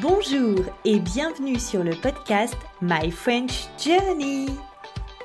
[0.00, 4.46] Bonjour et bienvenue sur le podcast My French Journey.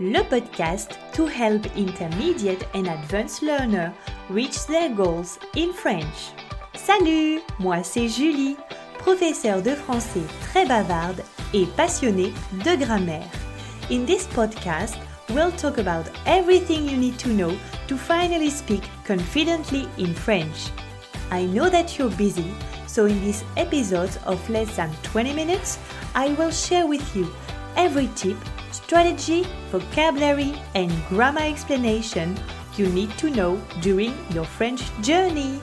[0.00, 3.90] Le podcast to help intermediate and advanced learners
[4.30, 6.32] reach their goals in French.
[6.74, 8.56] Salut, moi c'est Julie,
[8.98, 12.32] professeure de français très bavarde et passionnée
[12.64, 13.28] de grammaire.
[13.90, 14.96] In this podcast,
[15.34, 17.52] we'll talk about everything you need to know
[17.88, 20.70] to finally speak confidently in French.
[21.30, 22.54] I know that you're busy
[22.92, 25.78] so, in this episode of less than 20 minutes,
[26.14, 27.26] I will share with you
[27.74, 28.36] every tip,
[28.70, 32.38] strategy, vocabulary, and grammar explanation
[32.76, 35.58] you need to know during your French journey.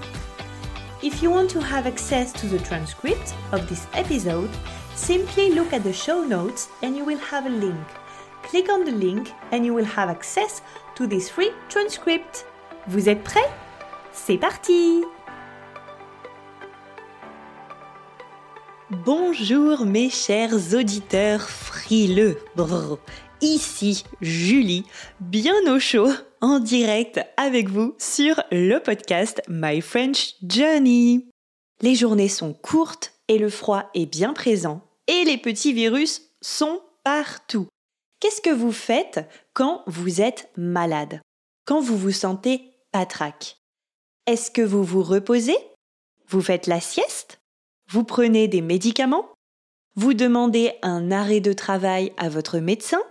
[1.04, 4.50] If you want to have access to the transcript of this episode,
[4.96, 7.88] simply look at the show notes and you will have a link.
[8.42, 10.64] Click on the link and you will have access
[10.96, 12.48] to this free transcript.
[12.88, 13.52] Vous êtes prêts
[14.14, 15.04] C'est parti
[18.92, 22.40] Bonjour mes chers auditeurs frileux.
[23.40, 24.84] Ici Julie,
[25.20, 26.10] bien au chaud,
[26.42, 31.28] en direct avec vous sur le podcast My French Journey.
[31.82, 36.82] Les journées sont courtes et le froid est bien présent et les petits virus sont
[37.04, 37.68] partout.
[38.20, 39.20] Qu'est-ce que vous faites
[39.54, 41.22] quand vous êtes malade?
[41.66, 43.58] Quand vous vous sentez patraque
[44.26, 45.58] Est-ce que vous vous reposez?
[46.28, 47.39] Vous faites la sieste?
[47.90, 49.26] Vous prenez des médicaments?
[49.96, 53.02] Vous demandez un arrêt de travail à votre médecin?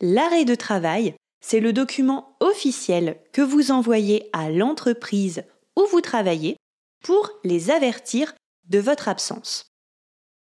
[0.00, 5.44] L'arrêt de travail, c'est le document officiel que vous envoyez à l'entreprise
[5.76, 6.56] où vous travaillez
[7.04, 8.34] pour les avertir
[8.68, 9.66] de votre absence.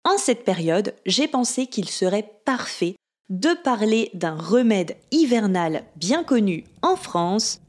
[0.04, 2.96] En cette période, j'ai pensé qu'il serait parfait
[3.28, 7.60] de parler d'un remède hivernal bien connu en France,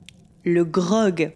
[0.45, 1.33] le grog.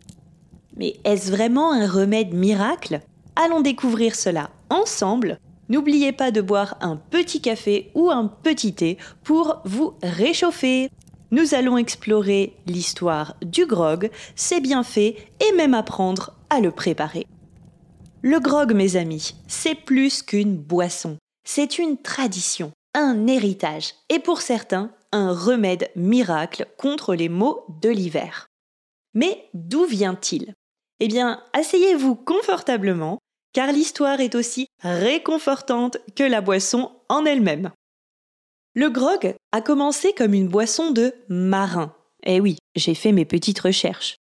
[0.77, 3.01] Mais est-ce vraiment un remède miracle?
[3.39, 5.37] Allons découvrir cela ensemble.
[5.69, 10.89] N'oubliez pas de boire un petit café ou un petit thé pour vous réchauffer.
[11.29, 17.27] Nous allons explorer l'histoire du grog, ses bienfaits et même apprendre à le préparer.
[18.23, 21.17] Le grog, mes amis, c'est plus qu'une boisson.
[21.47, 27.89] C'est une tradition, un héritage et pour certains, un remède miracle contre les maux de
[27.89, 28.47] l'hiver.
[29.13, 30.55] Mais d'où vient-il?
[30.99, 33.19] Eh bien, asseyez-vous confortablement
[33.57, 37.71] car l'histoire est aussi réconfortante que la boisson en elle-même.
[38.75, 41.95] Le grog a commencé comme une boisson de marin.
[42.23, 44.17] Eh oui, j'ai fait mes petites recherches.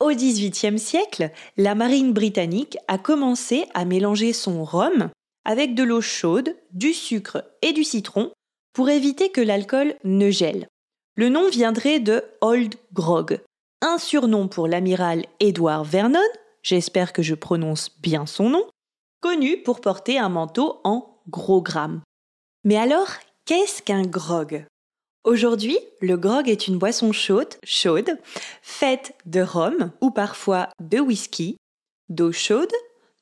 [0.00, 5.08] Au XVIIIe siècle, la marine britannique a commencé à mélanger son rhum
[5.46, 8.32] avec de l'eau chaude, du sucre et du citron
[8.74, 10.68] pour éviter que l'alcool ne gèle.
[11.16, 13.40] Le nom viendrait de Old Grog,
[13.80, 16.20] un surnom pour l'amiral Edward Vernon,
[16.62, 18.66] j'espère que je prononce bien son nom,
[19.24, 22.02] connu pour porter un manteau en gros grammes.
[22.62, 23.08] Mais alors,
[23.46, 24.66] qu'est-ce qu'un grog?
[25.24, 28.18] Aujourd'hui, le grog est une boisson chaude, chaude,
[28.60, 31.56] faite de rhum ou parfois de whisky,
[32.10, 32.74] d'eau chaude,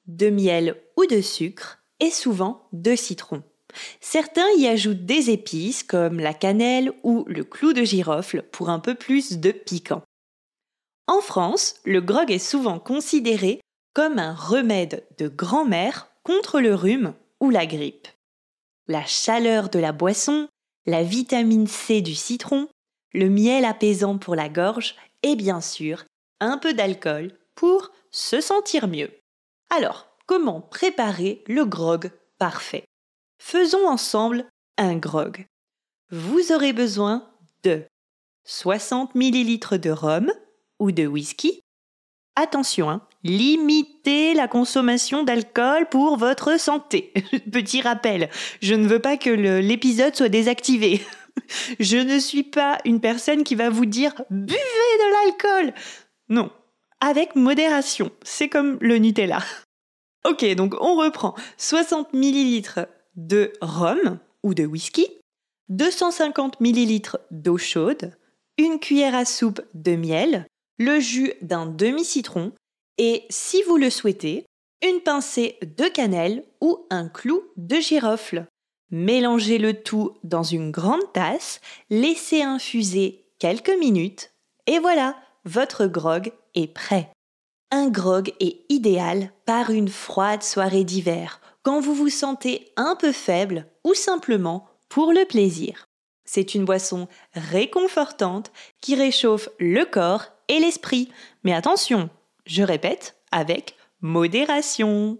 [0.08, 3.44] de miel ou de sucre et souvent de citron.
[4.00, 8.80] Certains y ajoutent des épices comme la cannelle ou le clou de girofle pour un
[8.80, 10.02] peu plus de piquant.
[11.06, 13.60] En France, le grog est souvent considéré
[13.94, 18.08] comme un remède de grand-mère contre le rhume ou la grippe.
[18.88, 20.48] La chaleur de la boisson,
[20.86, 22.68] la vitamine C du citron,
[23.12, 26.04] le miel apaisant pour la gorge et bien sûr
[26.40, 29.10] un peu d'alcool pour se sentir mieux.
[29.70, 32.84] Alors, comment préparer le grog parfait?
[33.38, 34.44] Faisons ensemble
[34.78, 35.46] un grog.
[36.10, 37.28] Vous aurez besoin
[37.62, 37.84] de
[38.44, 40.32] 60 ml de rhum
[40.78, 41.62] ou de whisky,
[42.34, 47.12] Attention, hein, limitez la consommation d'alcool pour votre santé.
[47.52, 48.28] Petit rappel,
[48.60, 51.02] je ne veux pas que l'épisode soit désactivé.
[51.80, 55.74] je ne suis pas une personne qui va vous dire buvez de l'alcool.
[56.28, 56.50] Non,
[57.00, 58.10] avec modération.
[58.22, 59.40] C'est comme le Nutella.
[60.24, 65.06] ok, donc on reprend 60 ml de rhum ou de whisky,
[65.68, 68.16] 250 ml d'eau chaude,
[68.58, 70.46] une cuillère à soupe de miel,
[70.78, 72.52] le jus d'un demi-citron
[72.98, 74.46] et, si vous le souhaitez,
[74.82, 78.46] une pincée de cannelle ou un clou de girofle.
[78.90, 84.32] Mélangez le tout dans une grande tasse, laissez infuser quelques minutes
[84.66, 87.10] et voilà, votre grog est prêt.
[87.70, 93.12] Un grog est idéal par une froide soirée d'hiver, quand vous vous sentez un peu
[93.12, 95.86] faible ou simplement pour le plaisir.
[96.24, 101.10] C'est une boisson réconfortante qui réchauffe le corps et l'esprit.
[101.44, 102.10] Mais attention,
[102.46, 105.18] je répète, avec modération.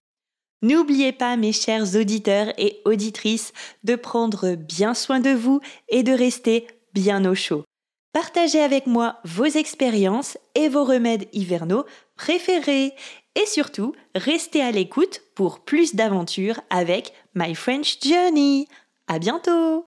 [0.63, 3.53] N'oubliez pas, mes chers auditeurs et auditrices,
[3.85, 7.65] de prendre bien soin de vous et de rester bien au chaud.
[8.13, 11.85] Partagez avec moi vos expériences et vos remèdes hivernaux
[12.17, 12.93] préférés.
[13.35, 18.69] Et surtout, restez à l'écoute pour plus d'aventures avec My French Journey.
[19.09, 19.87] À bientôt!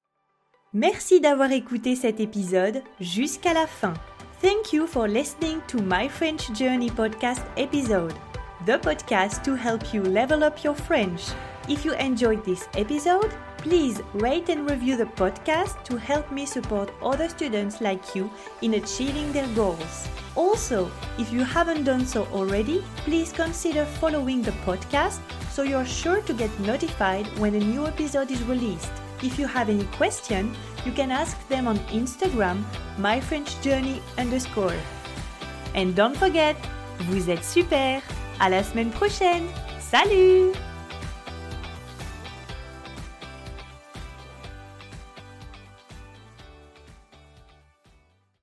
[0.74, 3.94] Merci d'avoir écouté cet épisode jusqu'à la fin.
[4.42, 8.14] Thank you for listening to My French Journey podcast episode,
[8.66, 11.32] the podcast to help you level up your French.
[11.70, 16.92] If you enjoyed this episode, please rate and review the podcast to help me support
[17.02, 18.30] other students like you
[18.62, 20.08] in achieving their goals.
[20.36, 26.22] Also, if you haven't done so already, please consider following the podcast so you're sure
[26.24, 28.92] to get notified when a new episode is released.
[29.22, 30.54] If you have any question,
[30.86, 32.64] you can ask them on Instagram,
[33.00, 34.76] myfrenchjourney underscore.
[35.74, 36.56] And don't forget,
[37.10, 38.02] vous êtes super!
[38.40, 39.48] À la semaine prochaine!
[39.80, 40.54] Salut!